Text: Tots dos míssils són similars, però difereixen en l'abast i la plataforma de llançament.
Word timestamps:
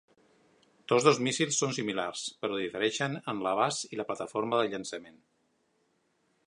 Tots 0.91 1.03
dos 1.07 1.19
míssils 1.27 1.59
són 1.63 1.75
similars, 1.79 2.23
però 2.45 2.57
difereixen 2.63 3.19
en 3.35 3.43
l'abast 3.49 3.95
i 3.97 4.01
la 4.01 4.09
plataforma 4.13 4.63
de 4.63 4.71
llançament. 4.75 5.21